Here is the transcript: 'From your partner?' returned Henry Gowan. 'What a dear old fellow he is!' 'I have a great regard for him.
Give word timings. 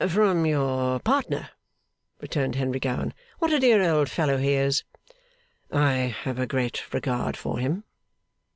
'From 0.09 0.47
your 0.47 0.97
partner?' 0.99 1.51
returned 2.19 2.55
Henry 2.55 2.79
Gowan. 2.79 3.13
'What 3.37 3.53
a 3.53 3.59
dear 3.59 3.83
old 3.83 4.09
fellow 4.09 4.37
he 4.37 4.53
is!' 4.55 4.83
'I 5.71 5.91
have 6.23 6.39
a 6.39 6.47
great 6.47 6.91
regard 6.91 7.37
for 7.37 7.59
him. 7.59 7.83